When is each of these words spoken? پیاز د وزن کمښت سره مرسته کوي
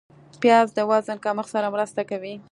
پیاز 0.41 0.67
د 0.77 0.79
وزن 0.89 1.17
کمښت 1.25 1.51
سره 1.55 1.67
مرسته 1.75 2.01
کوي 2.09 2.35